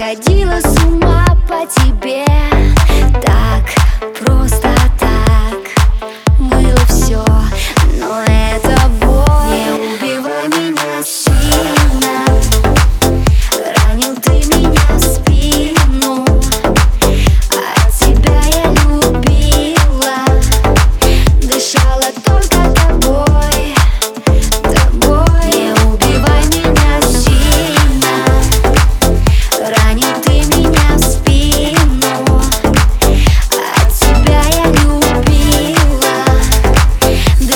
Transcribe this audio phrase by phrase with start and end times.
[0.00, 2.24] сходила с ума по тебе.
[3.20, 3.64] Так
[4.18, 4.59] просто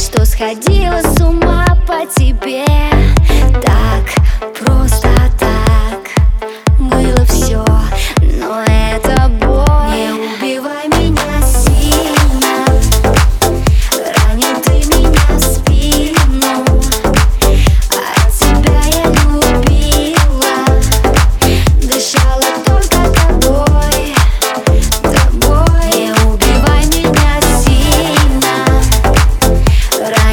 [0.00, 2.64] что сходила с ума по тебе.
[3.60, 4.06] Так
[4.58, 5.09] просто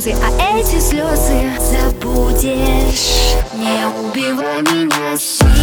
[0.00, 5.53] слезы, а эти слезы Забудешь Не убивай меня.